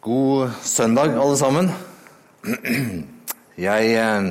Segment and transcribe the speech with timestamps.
[0.00, 1.66] God søndag, alle sammen.
[3.60, 4.28] Jeg, eh,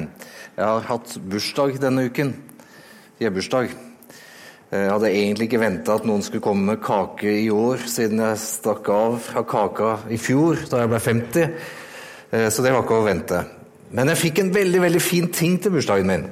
[0.57, 2.31] jeg, har hatt bursdag denne uken.
[3.21, 3.76] Hjembursdag.
[4.71, 8.42] Jeg hadde egentlig ikke venta at noen skulle komme med kake i år, siden jeg
[8.42, 11.53] stakk av fra kaka i fjor, da jeg ble 50.
[12.31, 13.44] Eh, så det var ikke å vente.
[13.94, 16.26] Men jeg fikk en veldig, veldig fin ting til bursdagen min.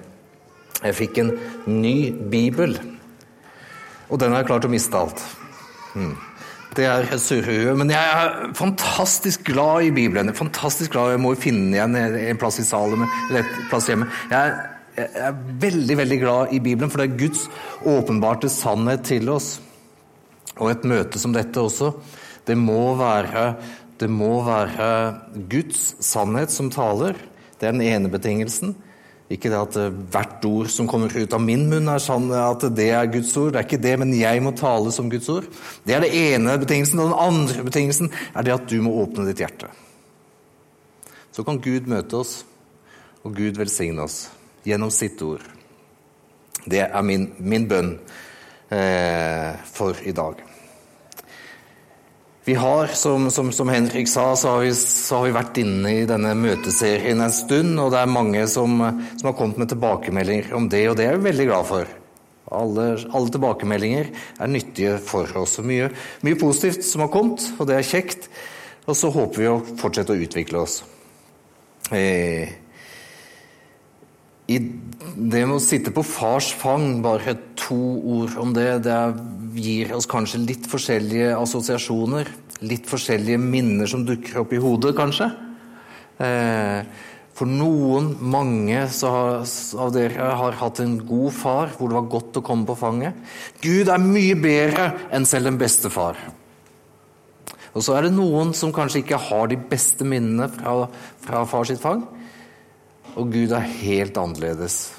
[0.81, 1.29] Jeg fikk en
[1.69, 2.73] ny bibel.
[4.09, 5.21] Og den har jeg klart å miste alt.
[5.93, 6.17] Hmm.
[6.75, 7.75] Det er surrehue.
[7.79, 10.33] Men jeg er fantastisk glad i Bibelen.
[10.35, 14.09] Fantastisk glad, Jeg må jo finne igjen en plass i salen eller et plass hjemme.
[14.31, 14.57] Jeg er,
[14.97, 17.47] jeg er veldig veldig glad i Bibelen, for det er Guds
[17.85, 19.59] åpenbarte sannhet til oss.
[20.57, 21.93] Og et møte som dette også,
[22.47, 23.51] det må være,
[23.99, 24.89] det må være
[25.51, 27.17] Guds sannhet som taler.
[27.57, 28.75] Det er den ene betingelsen.
[29.27, 32.63] Ikke det at eh, hvert ord som kommer ut av min munn, er sånn at
[32.77, 33.51] det er Guds ord.
[33.53, 35.49] Det er ikke det, men jeg må tale som Guds ord.
[35.83, 37.01] Det er det ene betingelsen.
[37.03, 39.69] Og den andre betingelsen er det at du må åpne ditt hjerte.
[41.35, 42.39] Så kan Gud møte oss,
[43.27, 44.29] og Gud velsigne oss
[44.65, 45.43] gjennom sitt ord.
[46.67, 47.93] Det er min, min bønn
[48.73, 50.39] eh, for i dag.
[52.47, 55.89] Vi har, som, som, som, Henrik sa, så har, vi, så har, vi, vært inne
[55.91, 58.77] i denne møteserien en stund, og det er mange som,
[59.19, 61.91] som har kommet med tilbakemeldinger om det, og det er vi veldig glad for.
[62.55, 65.57] Alle, alle tilbakemeldinger er nyttige for oss.
[65.59, 65.89] mye,
[66.23, 68.29] mye, positivt som har kommet, og det er kjekt.
[68.87, 70.77] Og så håper vi å fortsette å utvikle oss.
[71.91, 72.55] Eh,
[74.47, 74.59] i
[75.17, 77.77] det med å sitte på fars fang, bare to
[78.17, 78.99] ord om det, det
[79.59, 82.29] gir oss kanskje litt forskjellige assosiasjoner.
[82.65, 85.29] Litt forskjellige minner som dukker opp i hodet, kanskje.
[86.23, 86.87] Eh,
[87.37, 92.45] for noen, mange av dere har hatt en god far hvor det var godt å
[92.45, 93.19] komme på fanget.
[93.61, 96.17] Gud er mye bedre enn selv den beste far.
[97.77, 100.87] Og så er det noen som kanskje ikke har de beste minnene fra,
[101.21, 102.07] fra far sitt fang.
[103.17, 104.91] Og Gud er helt annerledes.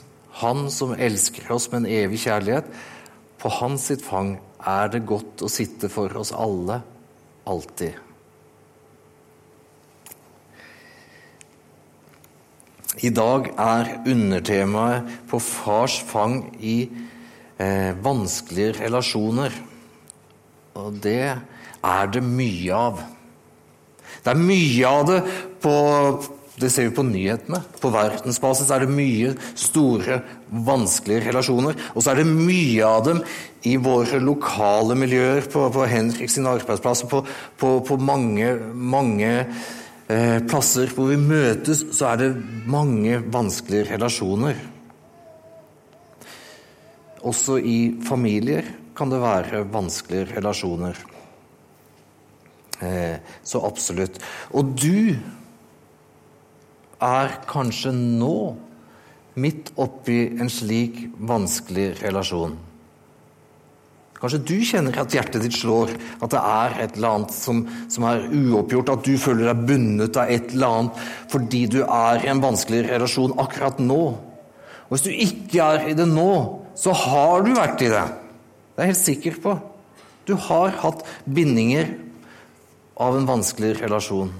[0.42, 2.66] Han som elsker oss med en evig kjærlighet.
[3.38, 4.36] På hans sitt fang
[4.66, 6.80] er det godt å sitte for oss alle,
[7.46, 7.94] alltid.
[12.98, 16.80] I dag er undertemaet på fars fang i
[17.62, 19.54] eh, vanskelige relasjoner.
[20.78, 23.04] Og det er det mye av.
[24.24, 25.20] Det er mye av det
[25.62, 25.74] på,
[26.60, 27.60] det ser vi på nyhetene.
[27.80, 31.76] På verdensbasis er det mye store, vanskelige relasjoner.
[31.94, 33.22] Og så er det mye av dem
[33.69, 37.22] i våre lokale miljøer, på, på Henrik sine arbeidsplasser, på,
[37.60, 39.30] på, på mange, mange
[40.08, 42.32] eh, plasser hvor vi møtes, så er det
[42.70, 44.58] mange vanskelige relasjoner.
[47.28, 48.66] Også i familier
[48.98, 50.98] kan det være vanskelige relasjoner.
[52.80, 54.20] Eh, så absolutt.
[54.54, 55.14] Og du
[57.04, 58.38] er kanskje nå
[59.38, 62.56] midt oppi en slik vanskelig relasjon.
[64.19, 68.06] Kanskje du kjenner at hjertet ditt slår, at det er et eller annet som, som,
[68.08, 72.32] er uoppgjort, at du føler deg bundet av et eller annet fordi du er i
[72.32, 74.00] en vanskelig relasjon akkurat nå.
[74.88, 76.32] Og Hvis du ikke er i det nå,
[76.78, 78.04] så har du vært i det.
[78.75, 79.54] Det er jeg helt sikker på.
[80.26, 81.94] Du har hatt bindinger
[82.98, 84.32] av en vanskelig relasjon.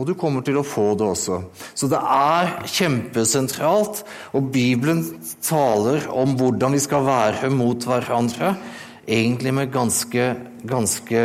[0.00, 1.42] Og du kommer til å få det også.
[1.76, 4.00] Så det er kjempesentralt,
[4.32, 5.02] og Bibelen
[5.44, 8.54] taler om hvordan vi skal være mot hverandre,
[9.04, 10.24] egentlig med ganske,
[10.64, 11.24] ganske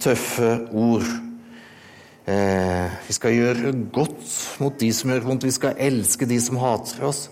[0.00, 1.04] tøffe ord.
[2.24, 4.32] Eh, vi skal gjøre godt
[4.64, 7.26] mot de som gjør vondt, vi skal elske de som hater oss.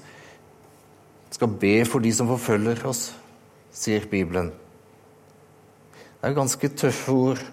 [1.33, 3.09] Vi skal be for de som forfølger oss,
[3.73, 4.53] sier Bibelen.
[6.21, 7.47] Det er ganske tøffe ord.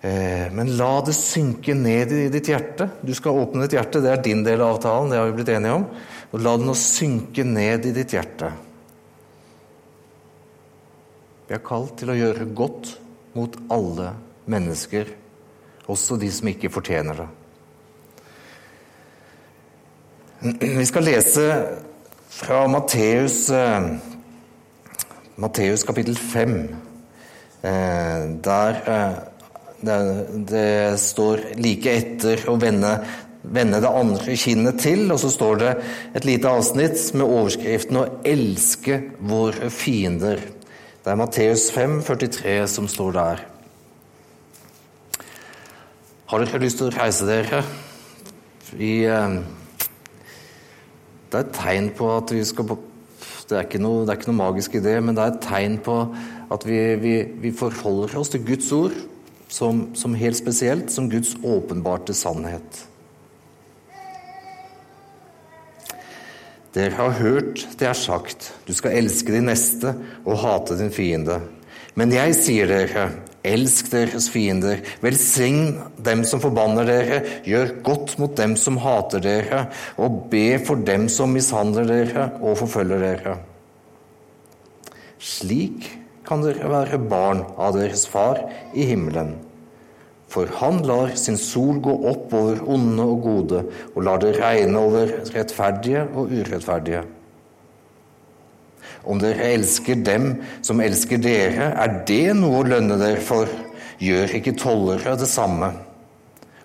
[0.00, 2.86] Eh, men la det synke ned i ditt hjerte.
[3.04, 5.10] Du skal åpne ditt hjerte, det er din del av avtalen.
[5.10, 5.86] det har vi blitt enige om.
[6.32, 8.48] Og la det nå synke ned i ditt hjerte.
[11.48, 12.94] Vi er kalt til å gjøre godt
[13.34, 14.14] mot alle
[14.50, 15.10] mennesker,
[15.90, 17.28] også de som ikke fortjener det.
[20.80, 21.48] Vi skal lese
[22.30, 23.90] fra Matteus, eh,
[25.36, 26.56] Matteus kapittel 5.
[27.60, 28.80] Eh, der
[29.80, 29.98] det,
[30.50, 32.92] det står like etter å vende,
[33.42, 35.70] vende, det andre kinnet til, og så står det
[36.18, 40.42] et lite avsnitt med overskriften 'Å elske våre fiender'.
[41.00, 43.46] Det er Matteus 5, 43 som står der.
[46.26, 47.64] Har dere lyst til å reise dere?
[48.76, 49.40] Vi, eh,
[51.30, 52.76] det er et tegn på at vi skal
[53.50, 55.78] det er, noe, det er, ikke noe, magisk i det, men det er et tegn
[55.82, 55.96] på
[56.54, 58.94] at vi, vi, vi forholder oss til Guds ord
[59.50, 62.86] som, som helt spesielt som Guds åpenbarte sannhet.
[66.70, 71.40] Dere har hørt det er sagt, du skal elske din neste og hate din fiende.
[71.98, 73.08] Men jeg sier dere,
[73.42, 79.64] elsk deres fiender, velsign dem som forbanner dere, gjør godt mot dem som hater dere,
[79.98, 83.34] og be for dem som mishandler dere og forfølger dere.
[85.20, 85.88] Slik
[86.30, 88.38] kan dere være barn av deres far
[88.70, 89.34] i himmelen.
[90.30, 93.62] For han lar sin sol gå opp over onde og gode,
[93.96, 97.02] og lar det regne over rettferdige og urettferdige.
[99.10, 100.30] Om dere elsker dem
[100.62, 103.50] som elsker dere, er det noe å lønne dere for.
[104.00, 105.72] Gjør ikke tollere det samme.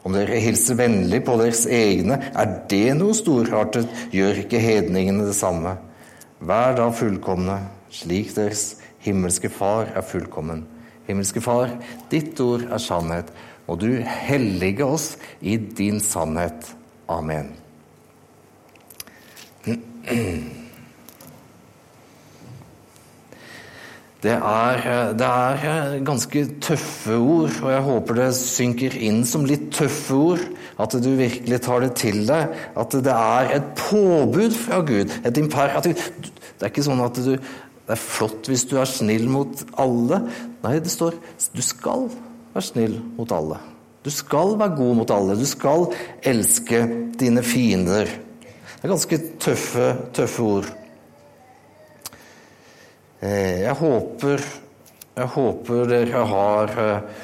[0.06, 3.89] Om dere hilser vennlig på deres egne, er det noe storartet.
[4.13, 5.73] Gjør ikke hedningene det samme.
[6.45, 8.75] Vær da fullkomne, slik deres
[9.06, 10.66] himmelske Far er fullkommen.
[11.06, 11.75] Himmelske Far,
[12.10, 13.30] ditt ord er sannhet
[13.68, 16.74] og du hellige oss i din sannhet.
[17.10, 17.54] Amen.
[24.25, 29.68] Det er, det er, ganske tøffe ord, og jeg håper det synker inn som litt
[29.75, 30.46] tøffe ord.
[30.81, 32.56] At du virkelig tar det til deg.
[32.75, 35.13] At det er et påbud fra Gud.
[35.24, 36.01] Et imperativ.
[36.25, 37.36] Det er ikke sånn at du,
[37.86, 40.24] det er flott hvis du er snill mot alle.
[40.64, 41.18] Nei, det står
[41.54, 42.08] du skal
[42.56, 43.60] være snill mot alle.
[44.06, 45.38] Du skal være god mot alle.
[45.38, 45.88] Du skal
[46.26, 46.82] elske
[47.20, 48.10] dine fiender.
[48.10, 50.68] Det er ganske tøffe, tøffe ord.
[53.22, 54.44] Eh, jeg håper,
[55.16, 57.24] jeg håper dere har eh,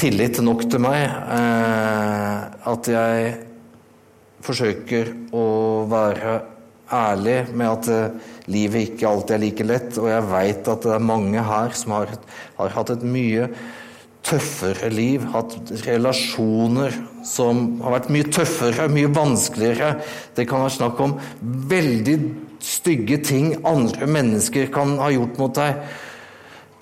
[0.00, 1.04] tillit nok til meg.
[1.08, 3.32] Eh, at jeg
[4.42, 5.46] forsøker å
[5.88, 6.38] være
[6.92, 9.96] ærlig med at livet ikke alltid er like lett.
[10.00, 12.12] Og jeg veit at det er mange her som har,
[12.58, 13.48] har hatt et mye
[14.22, 15.56] tøffere liv, hatt
[15.86, 16.94] relasjoner
[17.26, 19.96] som har vært mye tøffere, mye vanskeligere.
[20.36, 21.16] Det kan være snakk om
[21.72, 22.16] veldig
[22.62, 25.82] stygge ting andre mennesker kan ha gjort mot deg.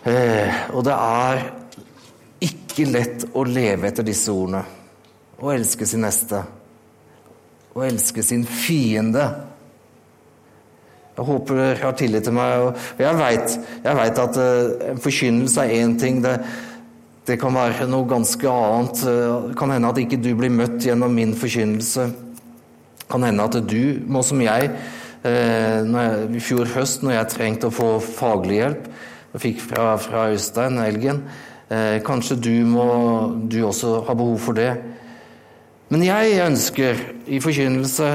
[0.05, 1.43] Eh, og det er
[2.45, 4.63] ikke lett å leve etter disse ordene.
[5.41, 6.43] Å elske sin neste.
[7.73, 9.27] Å elske sin fiende.
[11.21, 12.65] Jeg håper dere har tillit til meg.
[12.65, 16.25] Og jeg veit at uh, forkynnelse er én ting.
[16.25, 16.41] det
[17.31, 19.03] det kan være noe ganske annet.
[19.05, 22.09] Det kan hende at ikke du blir møtt gjennom min forkynnelse.
[22.11, 24.71] Det kan hende at du må som jeg,
[25.23, 28.89] eh, jeg i fjor høst, når jeg trengte å få faglig hjelp
[29.33, 31.23] Jeg fikk fra, fra Øystein Elgen.
[31.71, 32.87] Eh, kanskje du, må,
[33.47, 34.73] du også har behov for det.
[35.91, 38.09] Men jeg ønsker i forkynnelse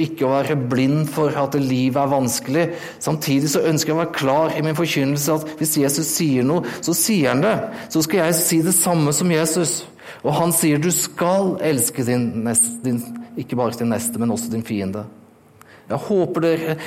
[0.00, 2.62] ikke å være blind for at livet er vanskelig.
[3.04, 6.64] Samtidig så ønsker jeg å være klar i min forkynnelse at hvis Jesus sier noe,
[6.80, 7.52] så sier han det.
[7.92, 9.82] Så skal jeg si det samme som Jesus.
[10.24, 13.02] Og han sier du skal elske din, neste, din
[13.38, 15.04] ikke bare din neste, men også din fiende.
[15.88, 16.78] Jeg håper dere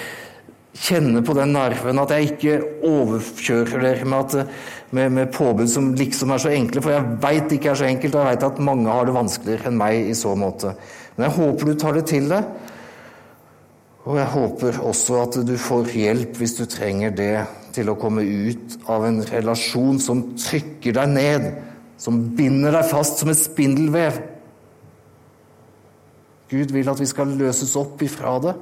[0.72, 2.58] kjenner på den nerven, at jeg ikke
[2.88, 4.36] overkjører dere med,
[4.96, 7.90] med, med, påbud som liksom er så enkle, for jeg veit det ikke er så
[7.90, 10.76] enkelt, og jeg veit at mange har det vanskeligere enn meg i så måte.
[11.18, 12.48] Men jeg håper du tar det til deg.
[14.02, 17.36] Og jeg håper også at du får hjelp hvis du trenger det,
[17.72, 21.46] til å komme ut av en relasjon som trykker deg ned,
[22.02, 24.18] som binder deg fast som et spindelvev.
[26.52, 28.58] Gud vil at vi skal løses opp ifra det.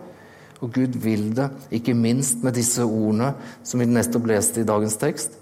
[0.60, 3.32] Og Gud vil det, ikke minst med disse ordene
[3.64, 5.38] som vi nettopp leste i dagens tekst.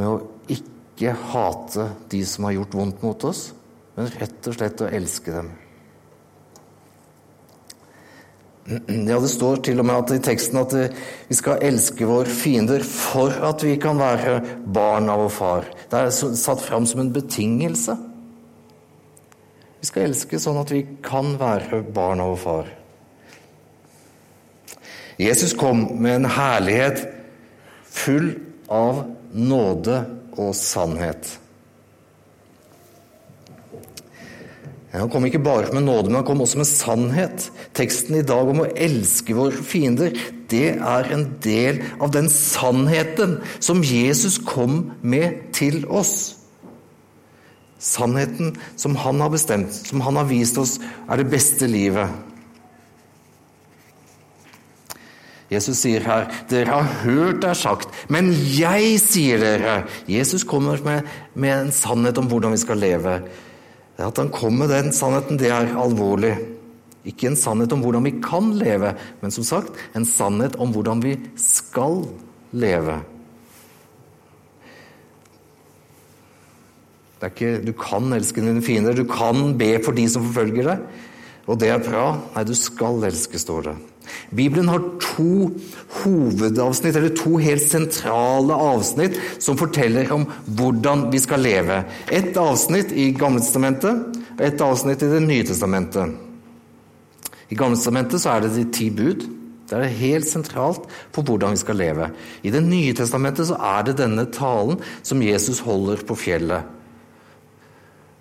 [0.00, 3.50] Med å ikke hate de som har gjort vondt mot oss,
[3.96, 5.50] men rett og slett å elske dem.
[8.70, 10.74] Ja, Det står til og med at i teksten at
[11.28, 15.70] vi skal elske våre fiender for at vi kan være barn av vår far.
[15.90, 17.96] Det er satt fram som en betingelse.
[19.80, 22.76] Vi skal elske sånn at vi kan være barn av vår far.
[25.20, 27.04] Jesus kom med en herlighet
[27.90, 28.32] full
[28.72, 29.04] av
[29.36, 30.00] nåde
[30.38, 31.36] og sannhet.
[34.90, 37.46] Han kom ikke bare med nåde, men han kom også med sannhet.
[37.78, 40.16] Teksten i dag om å elske våre fiender,
[40.50, 46.40] det er en del av den sannheten som Jesus kom med til oss.
[47.80, 52.10] Sannheten som han har bestemt, som han har vist oss, er det beste livet.
[55.50, 60.78] Jesus sier her, 'Dere har hørt det er sagt, men jeg sier dere' Jesus kommer
[60.84, 61.02] med,
[61.34, 63.22] med, en sannhet om hvordan vi skal leve.
[63.98, 66.38] At han kommer med den sannheten, det er alvorlig.
[67.04, 71.02] Ikke en sannhet om hvordan vi kan leve, men som sagt en sannhet om hvordan
[71.02, 72.04] vi skal
[72.52, 73.00] leve.
[77.20, 80.70] Det er Ikke, du kan elske dine fiender, du kan be for de som forfølger
[80.70, 80.78] deg.
[81.46, 82.20] Og det er bra.
[82.36, 83.89] Nei, du skal elske, står det.
[84.34, 85.50] Bibelen har to
[86.00, 91.82] hovedavsnitt, eller to helt sentrale avsnitt, som forteller om hvordan vi skal leve.
[92.12, 96.16] Et avsnitt i Gamletestamentet og et avsnitt i Det nye testamentet.
[97.50, 99.26] I Gamletestamentet så er det de ti bud.
[99.70, 102.10] Det er helt sentralt for hvordan vi skal leve.
[102.42, 106.76] I Det nye testamentet så er det denne talen som Jesus holder på fjellet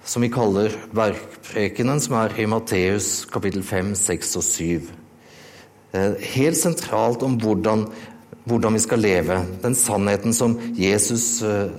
[0.10, 4.90] som vi kaller verkprekenen, som er i Matteus kapittel 5, 6 og 7.
[5.92, 7.88] Eh, helt sentralt om hvordan,
[8.46, 11.72] hvordan vi skal leve, den sannheten som Jesus eh,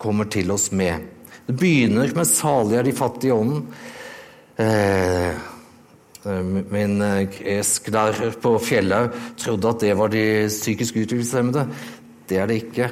[0.00, 1.08] kommer til oss med.
[1.46, 3.64] Det begynner med 'salig er de fattige i ånden'.
[4.58, 5.34] Eh,
[6.70, 11.68] min gresklærer på Fjellhaug trodde at det var de psykisk utviklingshemmede.
[12.28, 12.90] Det er det ikke.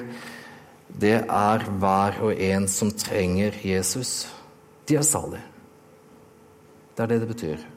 [1.00, 4.28] Det er hver og en som trenger Jesus
[4.88, 5.42] de er salige.
[6.96, 7.71] Det er det det betyr.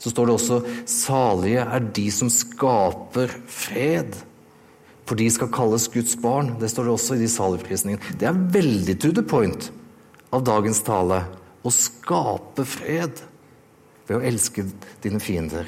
[0.00, 4.16] Så står det også 'salige er de som skaper fred',
[5.04, 6.56] for de skal kalles Guds barn.
[6.60, 8.00] Det står det også i de saligprisningene.
[8.16, 9.70] Det er veldig to the point
[10.32, 11.24] av dagens tale.
[11.64, 13.20] Å skape fred
[14.06, 14.64] ved å elske
[15.02, 15.66] dine fiender.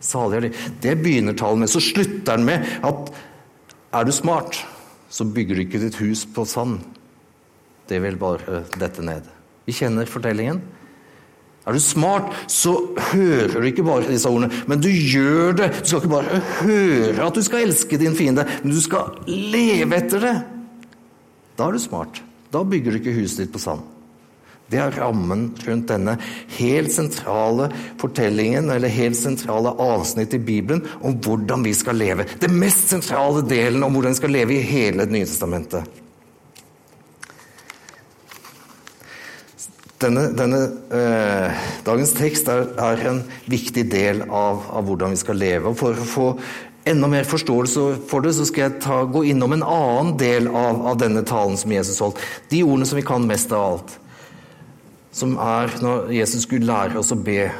[0.00, 0.52] Salige er de.
[0.80, 1.68] Det begynner talen med.
[1.68, 3.12] Så slutter den med at
[3.92, 4.56] er du smart,
[5.10, 6.80] så bygger du ikke ditt hus på sand.
[7.86, 9.28] Det vil bare dette ned.
[9.66, 10.62] Vi kjenner fortellingen.
[11.68, 12.72] Er du smart, så
[13.12, 15.68] hører du ikke bare disse ordene, men du gjør det.
[15.82, 19.98] Du skal ikke bare høre at du skal elske din fiende, men du skal leve
[19.98, 20.34] etter det.
[21.58, 22.22] Da er du smart.
[22.50, 23.84] Da bygger du ikke huset ditt på sand.
[24.70, 26.14] Det er rammen rundt denne
[26.56, 27.68] helt sentrale
[28.00, 32.26] fortellingen, eller helt sentrale avsnitt i Bibelen om hvordan vi skal leve.
[32.38, 36.00] Det mest sentrale delen om hvordan vi skal leve i hele Det nye testamentet.
[40.00, 40.60] Denne, denne
[40.96, 43.18] eh, dagens tekst er, er, en
[43.52, 45.68] viktig del av, av, hvordan vi skal leve.
[45.68, 46.28] og For å få
[46.88, 50.78] enda mer forståelse for det, så skal jeg ta, gå innom en annen del av,
[50.88, 52.22] av, denne talen som Jesus holdt.
[52.48, 53.92] De ordene som vi kan mest av alt.
[55.12, 57.50] Som er når Jesus skulle lære oss å be.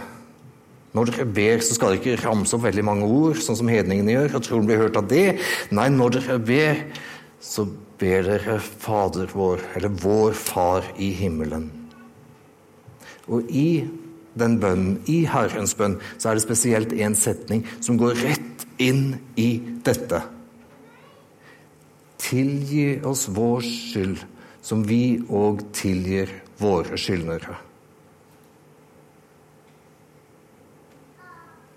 [0.96, 4.14] Når dere ber, så skal dere ikke ramse opp veldig mange ord, sånn som hedningene
[4.14, 5.26] gjør, og tror de blir hørt av det.
[5.76, 6.80] Nei, når dere ber,
[7.44, 7.66] så
[8.00, 11.68] ber dere Fader vår, eller Vår Far i himmelen.
[13.28, 13.84] Og i
[14.38, 19.16] den bønnen, i Herrens bønn, så er det spesielt en setning som går rett inn
[19.36, 19.50] i
[19.84, 20.22] dette.
[22.20, 24.22] Tilgi oss vår skyld,
[24.62, 27.56] som vi òg tilgir våre skyldnere.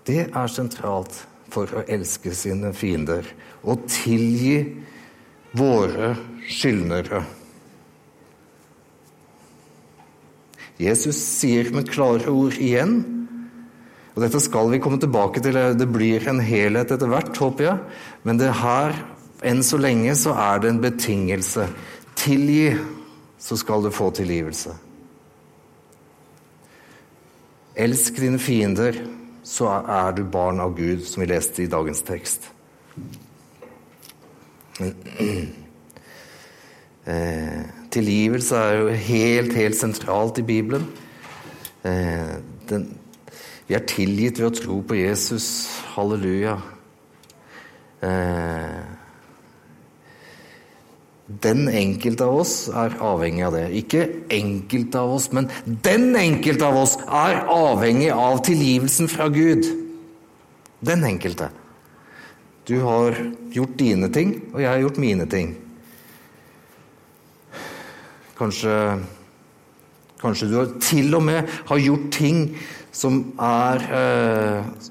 [0.04, 1.16] Det er sentralt
[1.52, 3.24] for å elske sine fiender.
[3.64, 4.58] Å tilgi
[5.56, 6.12] våre
[6.44, 7.22] skyldnere.
[10.80, 13.02] Jesus sier med klare ord igjen
[14.14, 15.56] og Dette skal vi komme tilbake til.
[15.74, 17.78] Det blir en helhet etter hvert, håper jeg.
[18.22, 18.94] Men det her,
[19.42, 21.66] enn så lenge, så er det en betingelse.
[22.18, 22.76] Tilgi,
[23.42, 24.76] så skal du få tilgivelse.
[27.74, 29.00] Elsk dine fiender,
[29.42, 32.50] så er du barn av Gud, som vi leste i dagens tekst.
[37.04, 40.86] Eh, tilgivelse er jo helt, helt sentralt i Bibelen.
[41.84, 42.36] Eh,
[42.68, 42.88] den,
[43.68, 45.46] vi er tilgitt ved å tro på Jesus.
[45.94, 46.58] Halleluja.
[48.04, 48.82] Eh,
[51.24, 53.64] den enkelte av oss er avhengig av det.
[53.80, 59.64] Ikke enkelte av oss, men den enkelte av oss er avhengig av tilgivelsen fra Gud.
[60.84, 61.48] Den enkelte.
[62.68, 63.16] Du har
[63.52, 65.54] gjort dine ting, og jeg har gjort mine ting.
[68.38, 68.74] Kanskje,
[70.18, 72.48] kanskje du til og med har gjort ting
[72.94, 74.90] som er eh,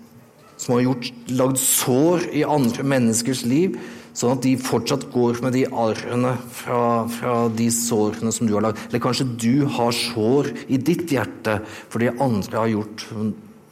[0.63, 3.73] Som har gjort, lagd sår i andre menneskers liv,
[4.15, 8.63] sånn at de fortsatt går med de arrene fra, fra de sårene som du har
[8.63, 8.79] lagd.
[8.87, 11.57] Eller kanskje du har sår i ditt hjerte
[11.89, 13.03] for det andre har gjort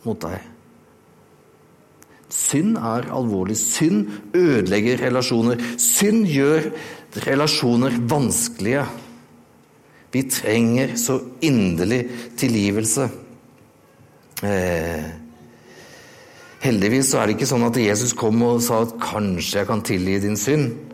[0.04, 0.52] mot deg.
[2.32, 3.56] Synd er alvorlig.
[3.60, 5.64] Synd ødelegger relasjoner.
[5.80, 6.72] Synd gjør
[7.28, 8.86] relasjoner vanskelige.
[10.12, 12.04] Vi trenger så inderlig
[12.38, 13.08] tilgivelse.
[14.44, 15.10] Eh,
[16.62, 19.82] heldigvis så er det ikke sånn at Jesus kom og sa at 'kanskje jeg kan
[19.82, 20.92] tilgi din synd'.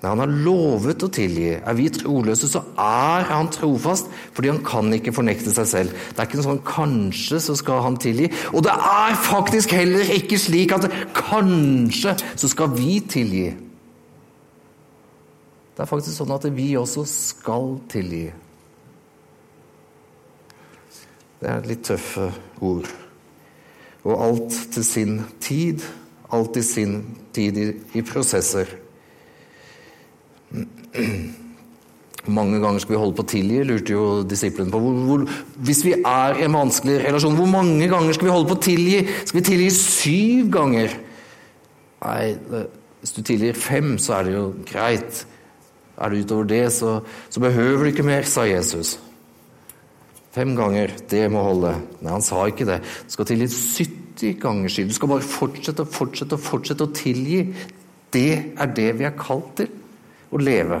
[0.00, 1.60] Nei, han har lovet å tilgi.
[1.60, 5.90] Er vi troløse, så er han trofast, fordi han kan ikke fornekte seg selv.
[5.90, 8.32] Det er ikke noe sånn 'kanskje så skal han tilgi'.
[8.54, 13.69] Og det er faktisk heller ikke slik at 'kanskje så skal vi tilgi'.
[15.80, 18.26] Det er faktisk sånn at vi også skal tilgi.
[21.40, 22.26] Det er litt tøffe
[22.60, 22.90] ord.
[24.04, 25.80] Og alt til sin tid.
[26.36, 26.92] Alt til sin
[27.32, 27.64] tid i,
[27.96, 28.74] i prosesser.
[32.28, 34.84] mange ganger skal vi holde på å tilgi, lurte jo disiplene på.
[34.84, 35.26] Hvor, hvor,
[35.64, 38.64] hvis vi er i en vanskelig relasjon, hvor mange ganger skal vi holde på å
[38.68, 39.00] tilgi?
[39.24, 41.00] Skal vi tilgi syv ganger?
[42.04, 42.22] Nei,
[43.00, 45.24] hvis du tilgir fem, så er det jo greit.
[46.00, 48.96] Er det utover det, så, så behøver du ikke mer, sa Jesus.
[50.32, 51.74] Fem ganger, det må holde.
[52.00, 52.78] Nei, han sa ikke det.
[53.06, 54.92] Du skal tilgi 70 ganger skyld.
[54.92, 57.42] Du skal bare fortsette og fortsette og fortsette å tilgi.
[58.14, 59.70] Det er det vi er kalt til.
[60.30, 60.78] Å leve.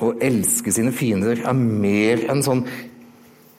[0.00, 2.64] Å elske sine fiender er mer enn sånn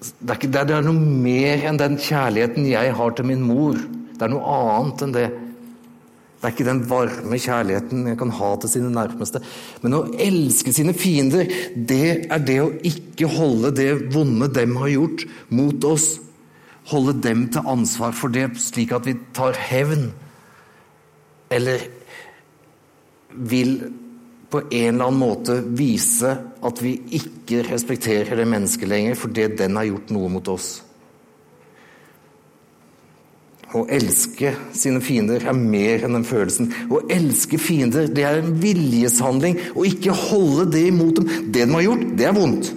[0.02, 3.78] det er, ikke, det er noe mer enn den kjærligheten jeg har til min mor.
[4.18, 5.28] Det er noe annet enn det.
[6.42, 9.44] Det er ikke den varme kjærligheten jeg kan ha til sine nærmeste.
[9.84, 11.46] Men å elske sine fiender,
[11.76, 16.16] det er det å ikke holde det vonde dem har gjort, mot oss.
[16.90, 20.10] Holde dem til ansvar for det, slik at vi tar hevn.
[21.54, 21.86] Eller
[23.38, 23.78] vil
[24.50, 26.34] på en eller annen måte vise
[26.66, 30.80] at vi ikke respekterer det mennesket lenger fordi den har gjort noe mot oss.
[33.72, 36.72] Å elske sine fiender er mer enn den følelsen.
[36.92, 39.58] Å elske fiender, det er en viljeshandling.
[39.76, 41.30] Å ikke holde det imot dem.
[41.54, 42.72] Det de har gjort, det er vondt.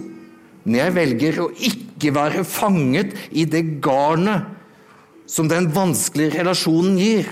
[0.64, 4.52] Men jeg velger å ikke være fanget i det garnet
[5.26, 7.28] som den vanskelige relasjonen gir.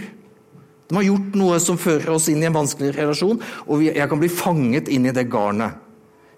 [0.89, 3.39] De har gjort noe som fører oss inn i en vanskelig relasjon,
[3.71, 5.79] og jeg kan bli fanget inn i det garnet.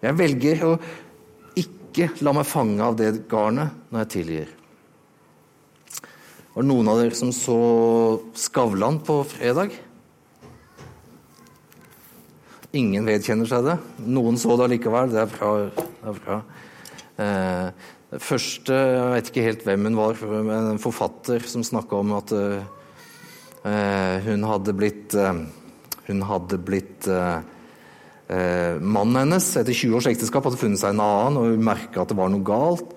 [0.04, 0.74] Jeg velger å
[1.58, 4.52] ikke la meg fange av det garnet når jeg tilgir.
[6.54, 7.58] Var det noen av dere som så
[8.38, 9.74] Skavlan på fredag?
[12.74, 13.76] Ingen vedkjenner seg det.
[14.06, 15.10] Noen så det allikevel.
[15.12, 15.50] Det er bra.
[15.74, 16.38] Det er bra.
[17.24, 22.16] Eh, første, Jeg vet ikke helt hvem hun var, men en forfatter som snakka om
[22.18, 22.64] at eh,
[23.64, 25.36] Eh, hun hadde blitt eh,
[26.04, 27.40] Hun hadde blitt eh,
[28.80, 32.10] Mannen hennes etter 20 års ekteskap hadde funnet seg en annen, og hun merka at
[32.10, 32.94] det var noe galt.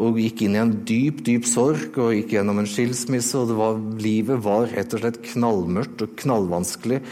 [0.00, 3.36] Og gikk inn i en dyp, dyp sorg og gikk gjennom en skilsmisse.
[3.36, 7.02] og var, Livet var rett og slett knallmørkt og knallvanskelig.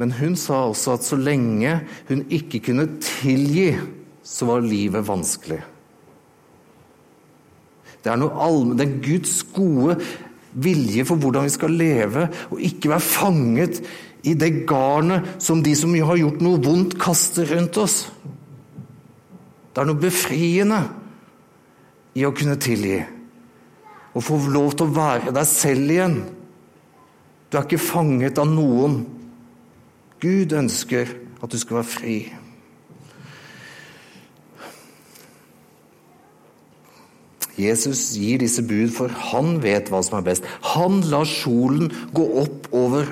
[0.00, 3.74] Men hun sa også at så lenge hun ikke kunne tilgi,
[4.22, 5.58] så var livet vanskelig.
[8.00, 9.98] Det er noe allmenn, det er Guds gode
[10.50, 13.82] vilje for hvordan vi skal leve, og ikke være fanget
[14.24, 17.98] i det garnet som de som har gjort noe vondt, kaster rundt oss.
[19.70, 20.80] Det er noe befriende
[22.18, 23.00] i å kunne tilgi.
[24.10, 26.18] Å få lov til å være deg selv igjen.
[27.50, 29.02] Du er ikke fanget av noen.
[30.22, 32.18] Gud ønsker at du skal være fri.
[37.60, 40.46] Jesus gir disse bud, for han vet hva som er best.
[40.72, 43.10] Han lar solen gå opp over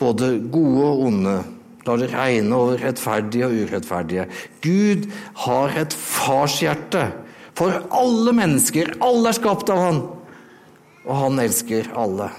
[0.00, 1.36] både gode og onde.
[1.86, 4.26] Lar det regne over rettferdige og urettferdige.
[4.64, 5.06] Gud
[5.46, 7.06] har et farshjerte
[7.56, 8.94] for alle mennesker.
[9.04, 10.02] Alle er skapt av han.
[11.06, 12.30] Og han elsker alle.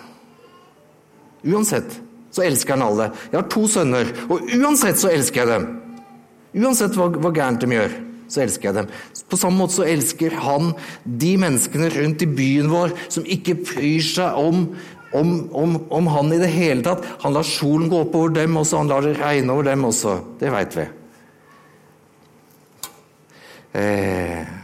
[1.48, 2.00] Uansett
[2.34, 3.12] så elsker han alle.
[3.32, 5.70] Jeg har to sønner, og uansett så elsker jeg dem.
[6.58, 7.96] Uansett hva, hva gærent de gjør
[8.28, 8.92] så elsker jeg dem.
[9.32, 10.74] På samme måte så elsker han
[11.06, 14.66] de menneskene rundt i byen vår som ikke bryr seg om,
[15.16, 17.06] om, om, om han i det hele tatt.
[17.24, 20.18] Han lar solen gå opp over dem også, han lar det regne over dem også.
[20.42, 20.88] Det veit vi.
[23.78, 24.56] Eh,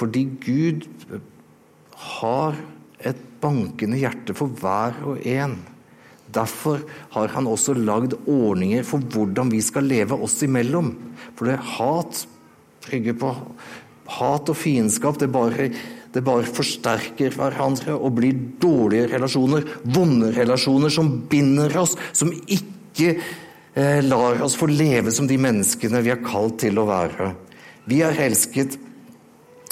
[0.00, 0.86] fordi Gud
[2.20, 2.56] har
[3.04, 5.58] et bankende hjerte for hver og en.
[6.30, 6.82] Derfor
[7.14, 10.92] har han også lagd ordninger for hvordan vi skal leve oss imellom.
[11.36, 12.24] For det hat
[12.86, 13.32] brygger på
[14.20, 15.18] hat og fiendskap.
[15.20, 15.68] Det bare,
[16.14, 19.66] det bare forsterker hverandre og blir dårlige relasjoner.
[19.84, 26.04] Vonde relasjoner som binder oss, som ikke eh, lar oss få leve som de menneskene
[26.06, 27.32] vi er kalt til å være.
[27.90, 28.78] Vi er elsket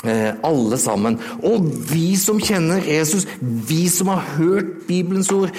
[0.06, 1.16] alle sammen.
[1.42, 5.50] Og vi som kjenner Jesus, vi som har hørt Bibelens ord,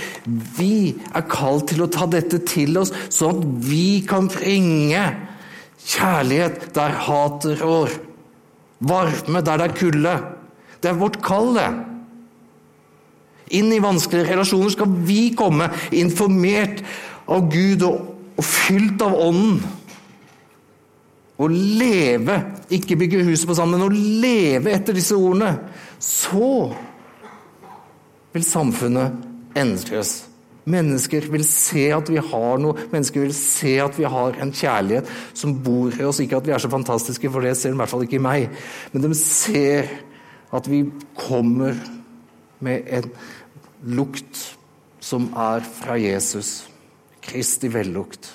[0.57, 5.03] vi er kalt til å ta dette til oss, sånn at vi kan bringe
[5.89, 7.91] kjærlighet der hatet rår.
[8.79, 10.15] Varme der det er kulde.
[10.79, 11.69] Det er vårt kall, det.
[13.59, 16.83] Inn i vanskelige relasjoner skal vi komme informert
[17.29, 19.59] av Gud og, og fylt av Ånden.
[21.39, 22.35] Å leve,
[22.75, 25.53] ikke bygge huset på sand, men å leve etter disse ordene.
[26.03, 26.73] Så
[28.33, 30.17] vil samfunnet endres.
[30.69, 35.07] Mennesker vil se at vi har noe, mennesker vil se at vi har en kjærlighet
[35.37, 36.19] som bor i oss.
[36.21, 38.25] Ikke at vi er så fantastiske, for det ser de i hvert fall ikke i
[38.27, 38.59] meg.
[38.93, 39.89] Men de ser
[40.53, 40.83] at vi
[41.17, 41.79] kommer
[42.59, 43.09] med en
[43.95, 44.43] lukt
[44.99, 46.67] som er fra Jesus.
[47.23, 48.27] Kristi vellukt.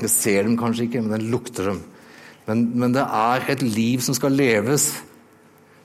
[0.00, 1.82] Det ser dem kanskje ikke, men den lukter dem.
[2.46, 4.90] Men, men det er et liv som skal leves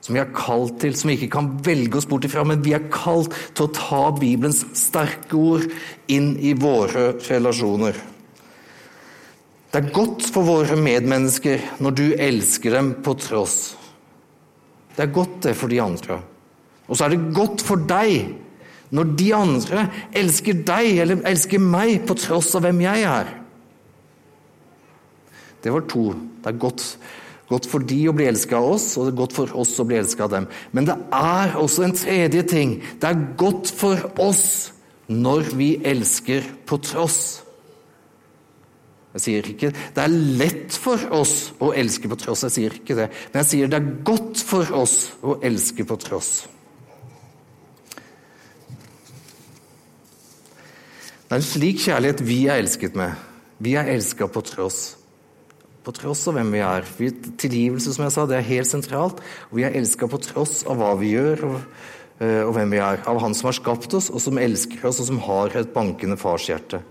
[0.02, 2.74] som vi er kalt til, som vi ikke kan velge oss bort ifra, men vi
[2.74, 5.68] er kalt til å ta Bibelens sterke ord
[6.10, 8.00] inn i våre relasjoner.
[9.72, 13.60] Det er godt for våre medmennesker når du elsker dem på tross.
[14.98, 16.18] Det er godt, det, for de andre.
[16.90, 18.34] Og så er det godt for deg
[18.92, 19.86] når de andre
[20.18, 23.30] elsker deg eller elsker meg på tross av hvem jeg er.
[25.62, 26.12] Det var to.
[26.42, 26.86] Det er godt
[27.52, 29.86] Godt for de å bli elska av oss, og det er godt for oss å
[29.88, 30.46] bli elska av dem.
[30.72, 32.78] Men det er også en tredje ting.
[33.02, 34.46] Det er godt for oss
[35.12, 37.42] når vi elsker på tross.
[39.12, 42.96] Jeg sier ikke det er lett for oss å elske på tross, jeg sier ikke
[42.96, 43.10] det.
[43.34, 46.32] Men jeg sier det er godt for oss å elske på tross.
[51.28, 53.20] Det er en slik kjærlighet vi er elsket med.
[53.60, 55.01] Vi er elska på tross
[55.82, 56.86] på tross av hvem vi er.
[57.42, 59.22] Tilgivelse, som jeg sa, det er helt sentralt.
[59.50, 61.60] Og vi er elska på tross av hva vi gjør og,
[62.22, 63.02] eh, og, hvem vi er.
[63.10, 66.18] Av Han som har skapt oss, og som elsker oss, og som har et bankende
[66.22, 66.84] farshjerte.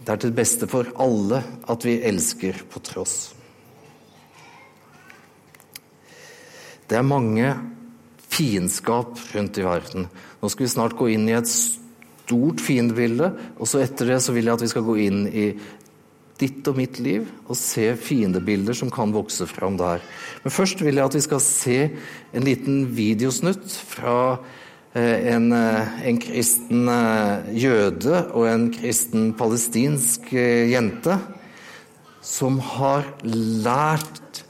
[0.00, 3.34] Det er til beste for alle at vi elsker på tross.
[6.88, 7.52] Det er mange
[8.30, 10.08] fiendskap rundt i verden.
[10.40, 11.46] Nå skal vi snart gå inn i et
[12.30, 13.32] stort fiendebilde.
[13.58, 15.50] Og så etter det så vil jeg at vi skal gå inn i
[16.40, 20.00] ditt og mitt liv og se fiendebilder som kan vokse fram der.
[20.44, 21.78] Men først vil jeg at vi skal se
[22.32, 24.38] en liten videosnutt fra
[24.94, 31.18] eh, en, eh, en kristen eh, jøde og en kristen palestinsk jente
[32.24, 34.44] som har lært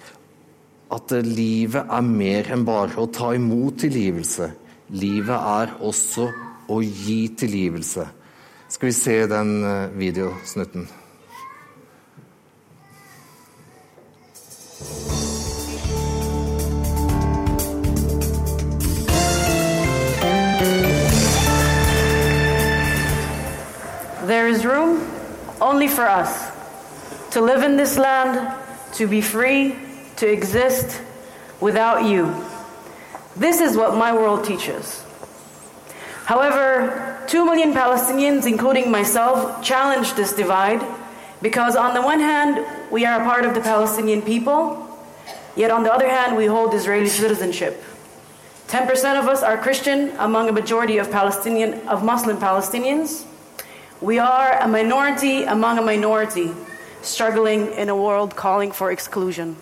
[0.90, 4.48] at livet er mer enn bare å ta imot tilgivelse.
[4.90, 6.26] Livet er også
[6.70, 8.06] å gi tilgivelse.
[8.70, 10.88] Skal vi se den eh, videosnutten?
[24.26, 25.00] There is room
[25.60, 26.50] only for us
[27.32, 28.38] to live in this land,
[28.94, 29.74] to be free,
[30.16, 31.00] to exist
[31.60, 32.32] without you.
[33.36, 35.02] This is what my world teaches.
[36.24, 40.82] However, two million Palestinians, including myself, challenge this divide
[41.42, 44.86] because, on the one hand, we are a part of the Palestinian people,
[45.56, 47.82] yet on the other hand, we hold Israeli citizenship.
[48.68, 53.24] 10% of us are Christian among a majority of Palestinian of Muslim Palestinians.
[54.00, 56.52] We are a minority among a minority
[57.02, 59.56] struggling in a world calling for exclusion.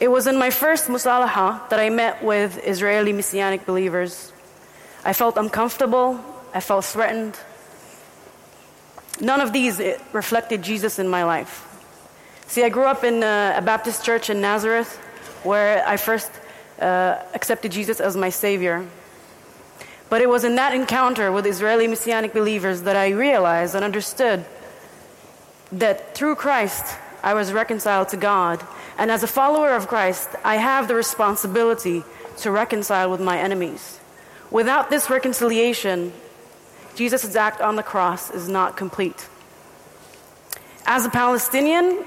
[0.00, 4.32] It was in my first musalaha that I met with Israeli Messianic believers
[5.06, 6.20] I felt uncomfortable.
[6.52, 7.38] I felt threatened.
[9.20, 9.80] None of these
[10.12, 11.62] reflected Jesus in my life.
[12.48, 14.96] See, I grew up in a, a Baptist church in Nazareth
[15.44, 16.32] where I first
[16.80, 18.84] uh, accepted Jesus as my Savior.
[20.10, 24.44] But it was in that encounter with Israeli Messianic believers that I realized and understood
[25.70, 28.60] that through Christ I was reconciled to God.
[28.98, 32.02] And as a follower of Christ, I have the responsibility
[32.38, 34.00] to reconcile with my enemies.
[34.56, 36.14] Without this reconciliation,
[36.94, 39.28] Jesus' act on the cross is not complete.
[40.86, 42.02] As a Palestinian,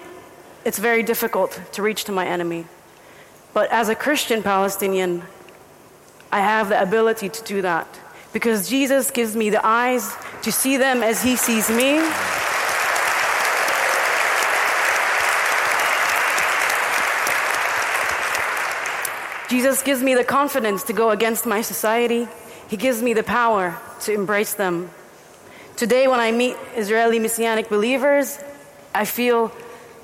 [0.65, 2.65] it's very difficult to reach to my enemy.
[3.53, 5.21] But as a Christian Palestinian,
[6.31, 7.87] I have the ability to do that
[8.33, 11.99] because Jesus gives me the eyes to see them as He sees me.
[19.49, 22.27] Jesus gives me the confidence to go against my society.
[22.67, 24.91] He gives me the power to embrace them.
[25.75, 28.37] Today, when I meet Israeli Messianic believers,
[28.93, 29.51] I feel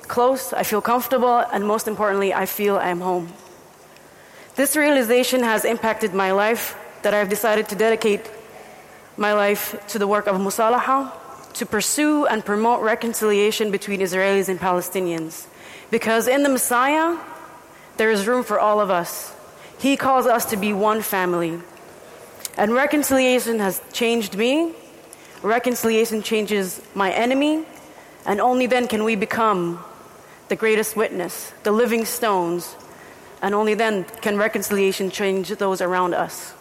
[0.07, 3.33] close, I feel comfortable, and most importantly, I feel I'm home.
[4.55, 8.27] This realization has impacted my life that I've decided to dedicate
[9.15, 11.11] my life to the work of Musalaha,
[11.53, 15.45] to pursue and promote reconciliation between Israelis and Palestinians.
[15.91, 17.19] Because in the Messiah,
[17.97, 19.34] there is room for all of us.
[19.79, 21.59] He calls us to be one family.
[22.57, 24.73] And reconciliation has changed me.
[25.41, 27.65] Reconciliation changes my enemy.
[28.25, 29.83] And only then can we become
[30.47, 32.75] the greatest witness, the living stones.
[33.41, 36.53] And only then can reconciliation change those around us.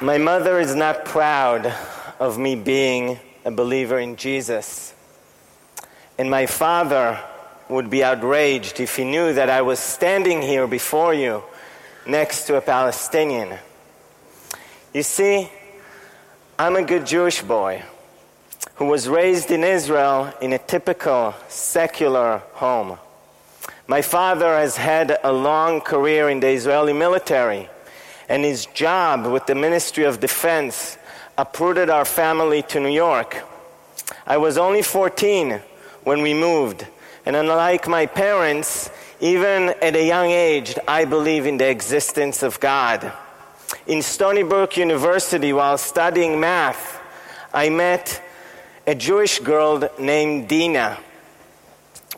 [0.00, 1.72] My mother is not proud
[2.18, 4.94] of me being a believer in Jesus.
[6.18, 7.20] And my father
[7.68, 11.42] would be outraged if he knew that I was standing here before you
[12.06, 13.58] next to a Palestinian.
[14.92, 15.50] You see,
[16.58, 17.82] I'm a good Jewish boy
[18.74, 22.98] who was raised in Israel in a typical secular home.
[23.86, 27.68] My father has had a long career in the Israeli military,
[28.28, 30.96] and his job with the Ministry of Defense
[31.38, 33.44] uprooted our family to New York.
[34.26, 35.60] I was only 14
[36.04, 36.86] when we moved,
[37.24, 38.90] and unlike my parents,
[39.20, 43.12] even at a young age, I believe in the existence of God.
[43.86, 47.00] In Stony Brook University, while studying math,
[47.54, 48.22] I met
[48.86, 50.98] a Jewish girl named Dina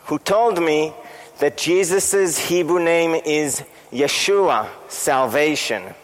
[0.05, 0.92] who told me
[1.38, 5.94] that Jesus' Hebrew name is Yeshua, salvation.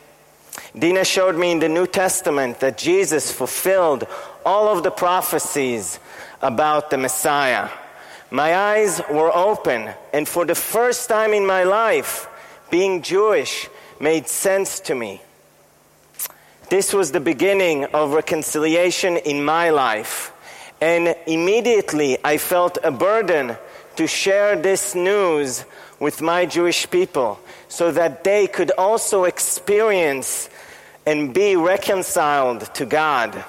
[0.79, 4.07] Dina showed me in the New Testament that Jesus fulfilled
[4.45, 5.99] all of the prophecies
[6.43, 7.69] about the Messiah.
[8.31, 12.29] My eyes were open, and for the first time in my life,
[12.71, 15.21] being Jewish made sense to me.
[16.69, 20.33] This was the beginning of reconciliation in my life.
[20.81, 23.57] And immediately I felt a burden
[23.97, 25.65] to share this news
[25.99, 30.49] with my Jewish people so that they could also experience
[31.07, 33.45] and be reconciled to God.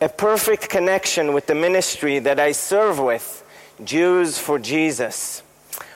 [0.00, 3.44] A perfect connection with the ministry that I serve with,
[3.84, 5.42] Jews for Jesus.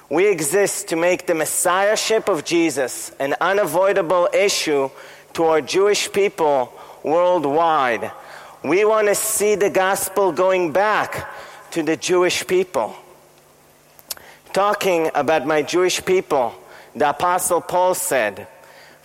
[0.09, 4.91] We exist to make the messiahship of Jesus an unavoidable issue
[5.33, 8.13] to our Jewish people worldwide.
[8.63, 11.29] We want to see the gospel going back
[11.73, 12.97] to the Jewish people.
[14.53, 16.55] Talking about my Jewish people,
[16.95, 18.47] the Apostle Paul said,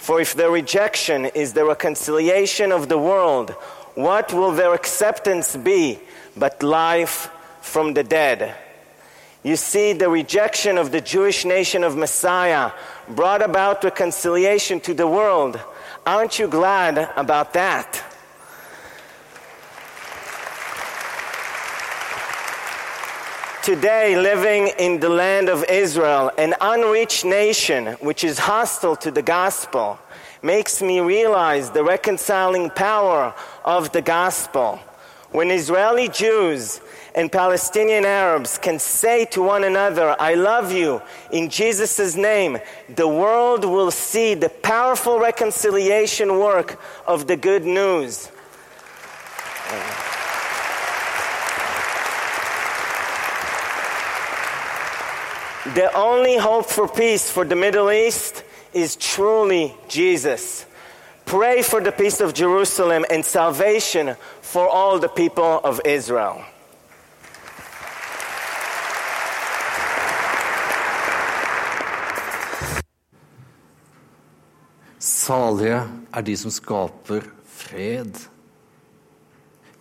[0.02, 3.52] For if their rejection is the reconciliation of the world,
[3.94, 6.00] what will their acceptance be
[6.36, 7.30] but life
[7.62, 8.56] from the dead?
[9.44, 12.72] You see, the rejection of the Jewish nation of Messiah
[13.10, 15.60] brought about reconciliation to the world.
[16.04, 18.04] Aren't you glad about that?
[23.64, 29.22] Today, living in the land of Israel, an unreached nation which is hostile to the
[29.22, 30.00] gospel,
[30.42, 34.80] makes me realize the reconciling power of the gospel.
[35.30, 36.82] When Israeli Jews
[37.14, 41.00] and Palestinian Arabs can say to one another, I love you
[41.32, 42.58] in Jesus' name,
[42.96, 48.32] the world will see the powerful reconciliation work of the good news.
[55.64, 58.44] The only hope for peace for the Middle East
[58.74, 60.66] is truly Jesus.
[61.26, 66.42] Pray for the peace of Jerusalem and salvation for all the people of Israel.
[75.00, 78.18] Salige er de som skaper fred.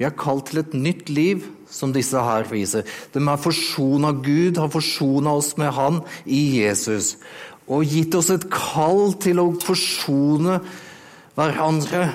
[0.00, 2.86] Vi er kalt til et nytt liv, som disse her viser.
[3.12, 7.18] De er forsona Gud, har forsona oss med Han i Jesus.
[7.68, 10.56] Og gitt oss et kall til å forsone
[11.36, 12.06] hverandre.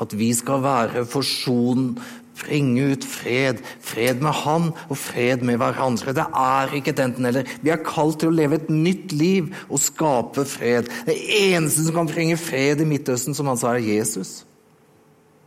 [0.00, 1.92] At vi skal være forson,
[2.40, 3.60] bringe ut fred.
[3.84, 6.16] Fred med Han og fred med hverandre.
[6.16, 7.52] Det er ikke et enten-eller.
[7.60, 10.88] Vi er kalt til å leve et nytt liv og skape fred.
[11.04, 14.40] Det eneste som kan bringe fred i Midtøsten, som han sa, er Jesus.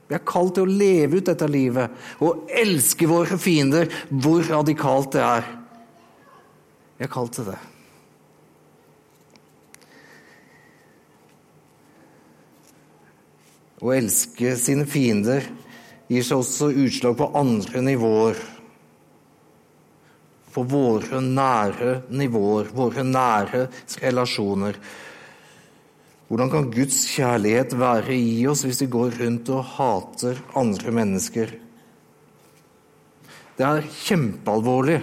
[0.07, 5.11] Vi er kalt til å leve ut dette livet og elske våre fiender, hvor radikalt
[5.17, 5.49] det er.
[6.97, 7.57] Vi er kalt til det.
[13.77, 15.43] Å elske sine fiender
[16.09, 18.39] gir seg også utslag på andre nivåer.
[20.55, 23.67] På våre nære nivåer, våre nære
[24.01, 24.79] relasjoner.
[26.27, 31.53] Hvordan kan Guds kjærlighet være i oss hvis vi går rundt og hater andre mennesker?
[33.57, 34.99] Det er kjempealvorlig.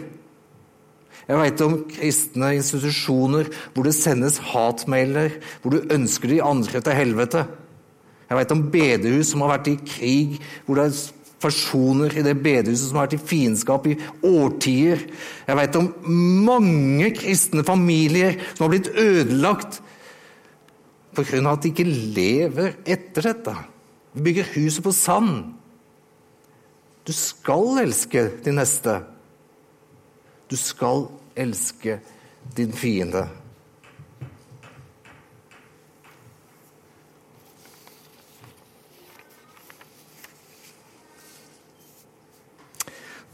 [1.25, 6.99] Jeg veit om kristne institusjoner hvor det sendes hatmailer, hvor du ønsker de andre til
[6.99, 7.47] helvete.
[8.29, 10.99] Jeg veit om bedehus som har vært i krig, hvor det er
[11.45, 15.01] personer i det bedehuset som har vært i fiendskap i årtier.
[15.49, 15.91] Jeg veit om
[16.45, 19.81] mange kristne familier som har blitt ødelagt
[21.15, 21.53] pga.
[21.53, 23.55] at de ikke lever etter dette.
[24.15, 25.55] De bygger huset på sand.
[27.05, 29.03] Du skal elske din neste.
[30.49, 31.99] Du skal elske
[32.57, 33.27] din fiende.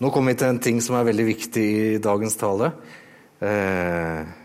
[0.00, 2.70] Nå kommer vi til en ting som er veldig viktig i dagens tale.
[3.44, 4.39] Eh,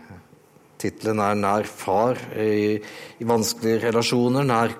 [0.78, 2.76] Tittelen er 'Nær far' i,
[3.20, 4.44] i, vanskelige relasjoner.
[4.44, 4.74] Nær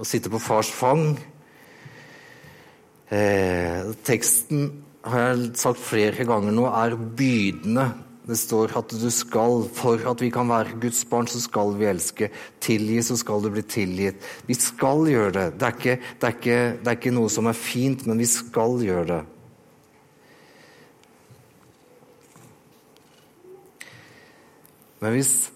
[0.00, 1.18] å sitte på fars fang.
[3.12, 4.70] Eh, teksten
[5.04, 7.90] har jeg sagt flere ganger nå, er bydende.
[8.24, 11.90] Det står at du skal, for at vi kan være Guds barn, så skal vi
[11.90, 12.30] elske.
[12.64, 14.24] Tilgi, så skal du bli tilgitt.
[14.48, 15.46] Vi skal gjøre det.
[15.60, 18.30] Det er ikke, det er ikke, det er ikke noe som er fint, men vi
[18.30, 19.22] skal gjøre det.
[25.04, 25.50] Men hvis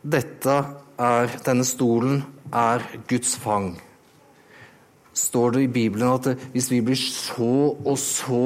[0.00, 0.52] dette
[0.96, 3.74] er, denne stolen er Guds fang,
[5.12, 8.40] står det i Bibelen at hvis vi blir så og så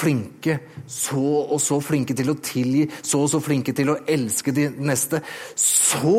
[0.00, 0.56] flinke,
[0.88, 4.70] så og så flinke til å tilgi, så og så flinke til å elske de
[4.80, 5.20] neste,
[5.52, 6.16] så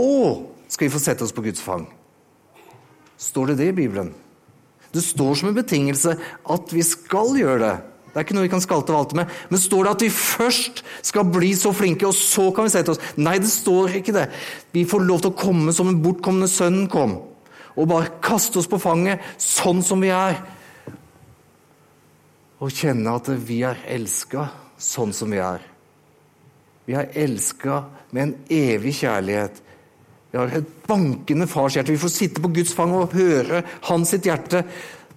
[0.69, 1.87] skal vi få sette oss på Guds fang.
[3.17, 4.13] Står det det i Bibelen?
[4.93, 6.13] Det står som en betingelse
[6.53, 7.75] at vi skal gjøre det.
[8.11, 9.35] Det er ikke noe vi kan skalte og valte med.
[9.47, 12.81] Men står det at vi først skal bli så flinke, og så kan vi se
[12.83, 13.03] til oss?
[13.15, 14.25] Nei, det står ikke det.
[14.75, 17.15] Vi får lov til å komme som en bortkomne sønnen kom,
[17.71, 20.41] og bare kaste oss på fanget sånn som vi er.
[22.61, 24.49] Og kjenne at vi er elska
[24.81, 25.63] sånn som vi er.
[26.85, 29.63] Vi er elska med en evig kjærlighet.
[30.31, 31.95] Vi har et bankende farshjerte.
[31.95, 34.65] Vi får sitte på Guds fang og høre hans sitt hjerte.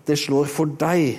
[0.07, 1.19] Det slår for deg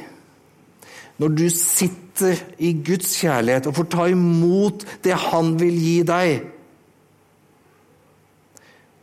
[1.22, 6.52] når du sitter i Guds kjærlighet og får ta imot det Han vil gi deg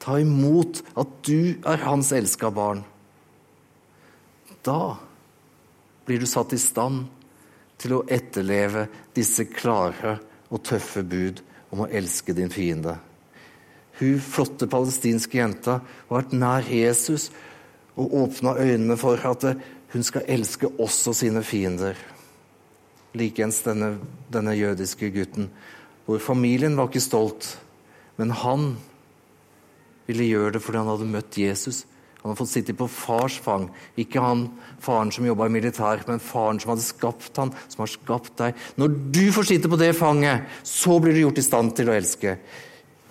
[0.02, 2.80] Ta imot at du er Hans elska barn.
[4.66, 4.96] Da
[6.06, 7.04] blir du satt i stand
[7.78, 10.16] til å etterleve disse klare
[10.50, 12.96] og tøffe bud om å elske din fiende.
[14.00, 17.30] Hun flotte palestinske jenta har vært nær Jesus
[17.94, 19.46] og åpna øynene for at
[19.92, 21.98] hun skal elske også sine fiender.
[23.18, 23.98] Likeens denne,
[24.32, 25.50] denne jødiske gutten,
[26.06, 27.58] hvor familien var ikke stolt,
[28.16, 28.72] men han
[30.08, 31.84] ville gjøre det fordi han hadde møtt Jesus.
[32.22, 33.66] Han hadde fått sitte på fars fang.
[33.98, 34.46] Ikke han
[34.82, 38.60] faren som jobba i militær, men faren som hadde skapt han, som har skapt deg.
[38.78, 41.96] Når du får sitte på det fanget, så blir du gjort i stand til å
[41.98, 42.36] elske.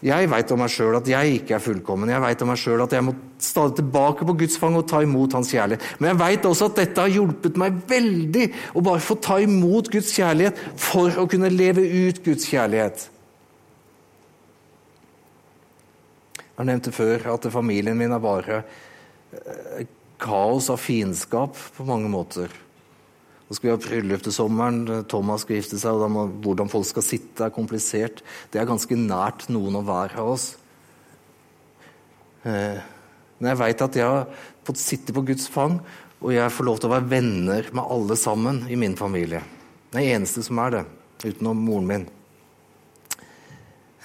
[0.02, 2.10] Jeg veit om meg sjøl at jeg ikke er fullkommen.
[2.10, 5.04] Jeg veit om meg sjøl at jeg må stadig tilbake på Guds fang og ta
[5.06, 5.86] imot Hans kjærlighet.
[6.00, 9.92] Men jeg veit også at dette har hjulpet meg veldig å bare få ta imot
[9.94, 13.06] Guds kjærlighet for å kunne leve ut Guds kjærlighet.
[16.42, 18.60] Jeg har nevnt det før at familien min er bare
[19.38, 19.86] eh,
[20.22, 22.50] kaos av fiendskap på mange måter.
[23.52, 24.86] Så skal vi ha bryllup til sommeren.
[25.12, 25.92] Thomas skal gifte seg.
[25.92, 28.22] og må, Hvordan folk skal sitte, er komplisert.
[28.48, 30.46] Det er ganske nært noen og hver av oss.
[32.48, 32.80] Eh,
[33.42, 35.82] men jeg veit at jeg har fått sitte på Guds fang,
[36.24, 39.44] og jeg får lov til å være venner med alle sammen i min familie.
[39.92, 40.86] Den eneste som er det,
[41.26, 42.10] utenom moren min.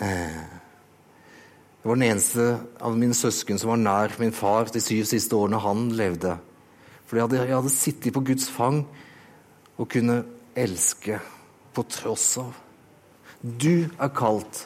[0.03, 2.51] Eh, det var den eneste
[2.83, 6.35] av mine søsken som var nær min far de syv siste årene han levde.
[7.07, 8.83] Fordi jeg jeg hadde sittet på Guds fang
[9.77, 10.23] å kunne
[10.57, 11.21] elske
[11.77, 12.55] på tross av.
[13.41, 14.65] Du er kalt.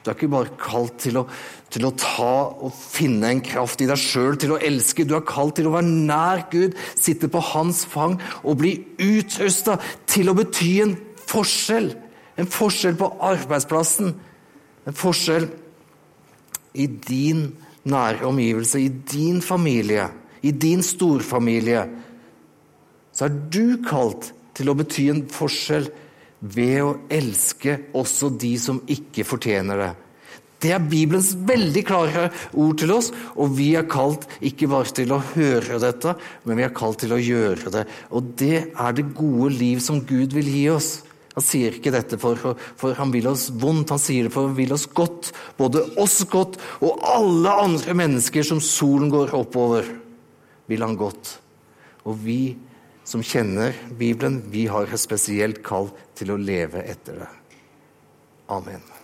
[0.00, 1.26] Du er ikke bare kalt til å,
[1.68, 5.04] til å ta og finne en kraft i deg sjøl til å elske.
[5.04, 9.76] Du er kalt til å være nær Gud, sitte på hans fang og bli utrusta
[10.08, 10.94] til å bety en
[11.28, 11.92] forskjell.
[12.40, 14.14] En forskjell på arbeidsplassen.
[14.88, 15.50] En forskjell
[16.80, 17.50] i din
[17.90, 20.08] nære omgivelse, i din familie,
[20.40, 21.84] i din storfamilie
[23.20, 25.90] så er du kalt til å bety en forskjell
[26.40, 29.88] ved å elske også de som ikke fortjener det.
[30.60, 32.22] Det er Bibelens veldig klare
[32.56, 36.14] ord til oss, og vi er kalt ikke bare til å høre dette,
[36.48, 37.82] men vi er kalt til å gjøre det.
[38.16, 40.88] Og det er det gode liv som Gud vil gi oss.
[41.36, 44.56] Han sier ikke dette for, for han vil oss vondt, han sier det for han
[44.56, 45.28] vil oss godt.
[45.60, 49.92] Både oss godt og alle andre mennesker som solen går oppover,
[50.72, 51.36] vil han godt.
[52.08, 52.40] Og vi
[53.10, 57.30] som kjenner Bibelen, vi har et spesielt kall til å leve etter det.
[58.50, 58.99] Amen.